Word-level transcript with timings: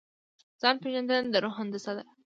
ځان 0.61 0.75
پېژندنه 0.83 1.27
د 1.33 1.35
روح 1.43 1.53
هندسه 1.61 1.91
ده. 1.97 2.03